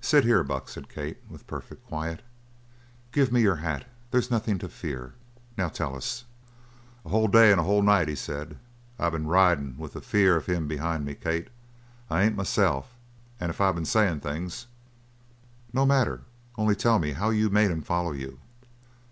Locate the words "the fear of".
9.94-10.46